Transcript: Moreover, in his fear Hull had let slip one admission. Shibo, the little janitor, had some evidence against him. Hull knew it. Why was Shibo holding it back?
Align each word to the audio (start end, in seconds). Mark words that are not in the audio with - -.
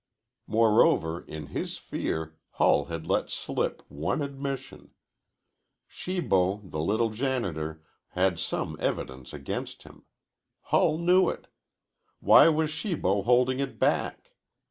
Moreover, 0.47 1.21
in 1.25 1.45
his 1.53 1.77
fear 1.77 2.35
Hull 2.53 2.85
had 2.85 3.05
let 3.05 3.29
slip 3.29 3.83
one 3.87 4.23
admission. 4.23 4.95
Shibo, 5.87 6.63
the 6.67 6.79
little 6.79 7.11
janitor, 7.11 7.83
had 8.13 8.39
some 8.39 8.75
evidence 8.79 9.31
against 9.31 9.83
him. 9.83 10.05
Hull 10.61 10.97
knew 10.97 11.29
it. 11.29 11.45
Why 12.19 12.49
was 12.49 12.71
Shibo 12.71 13.21
holding 13.21 13.59
it 13.59 13.77
back? 13.77 14.31